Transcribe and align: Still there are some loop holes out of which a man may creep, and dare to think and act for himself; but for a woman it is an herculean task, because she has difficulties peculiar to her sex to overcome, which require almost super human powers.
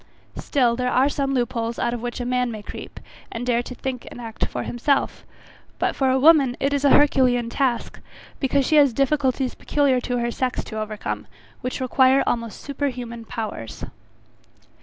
Still 0.37 0.75
there 0.75 0.89
are 0.89 1.09
some 1.09 1.35
loop 1.35 1.53
holes 1.53 1.77
out 1.77 1.93
of 1.93 2.01
which 2.01 2.19
a 2.19 2.25
man 2.25 2.49
may 2.49 2.63
creep, 2.63 2.99
and 3.31 3.45
dare 3.45 3.61
to 3.61 3.75
think 3.75 4.07
and 4.09 4.19
act 4.19 4.47
for 4.47 4.63
himself; 4.63 5.27
but 5.77 5.95
for 5.95 6.09
a 6.09 6.17
woman 6.19 6.57
it 6.59 6.73
is 6.73 6.83
an 6.83 6.93
herculean 6.93 7.51
task, 7.51 7.99
because 8.39 8.65
she 8.65 8.77
has 8.77 8.93
difficulties 8.93 9.53
peculiar 9.53 10.01
to 10.01 10.17
her 10.17 10.31
sex 10.31 10.63
to 10.63 10.79
overcome, 10.79 11.27
which 11.61 11.79
require 11.79 12.23
almost 12.25 12.61
super 12.61 12.87
human 12.87 13.25
powers. 13.25 13.85